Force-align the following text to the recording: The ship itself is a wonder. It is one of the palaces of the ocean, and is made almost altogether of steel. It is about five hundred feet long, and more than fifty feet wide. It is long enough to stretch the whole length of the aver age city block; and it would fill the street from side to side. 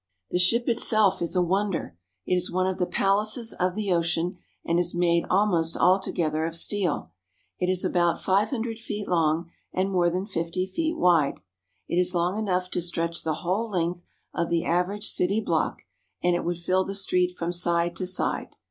The 0.31 0.39
ship 0.39 0.67
itself 0.67 1.21
is 1.21 1.35
a 1.35 1.43
wonder. 1.43 1.95
It 2.25 2.33
is 2.33 2.49
one 2.51 2.65
of 2.65 2.79
the 2.79 2.87
palaces 2.87 3.53
of 3.53 3.75
the 3.75 3.93
ocean, 3.93 4.39
and 4.65 4.79
is 4.79 4.95
made 4.95 5.25
almost 5.29 5.77
altogether 5.77 6.43
of 6.47 6.55
steel. 6.55 7.11
It 7.59 7.69
is 7.69 7.85
about 7.85 8.19
five 8.19 8.49
hundred 8.49 8.79
feet 8.79 9.07
long, 9.07 9.51
and 9.71 9.91
more 9.91 10.09
than 10.09 10.25
fifty 10.25 10.65
feet 10.65 10.97
wide. 10.97 11.39
It 11.87 11.99
is 11.99 12.15
long 12.15 12.35
enough 12.39 12.71
to 12.71 12.81
stretch 12.81 13.23
the 13.23 13.43
whole 13.45 13.69
length 13.69 14.03
of 14.33 14.49
the 14.49 14.63
aver 14.65 14.93
age 14.93 15.07
city 15.07 15.39
block; 15.39 15.83
and 16.23 16.35
it 16.35 16.43
would 16.43 16.57
fill 16.57 16.83
the 16.83 16.95
street 16.95 17.37
from 17.37 17.51
side 17.51 17.95
to 17.97 18.07
side. 18.07 18.55